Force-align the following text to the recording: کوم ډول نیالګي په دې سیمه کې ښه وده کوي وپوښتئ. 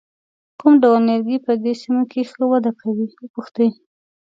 کوم 0.59 0.73
ډول 0.83 1.01
نیالګي 1.07 1.37
په 1.45 1.51
دې 1.63 1.73
سیمه 1.81 2.03
کې 2.11 2.21
ښه 2.29 2.43
وده 2.51 2.71
کوي 2.81 3.05
وپوښتئ. 3.21 3.69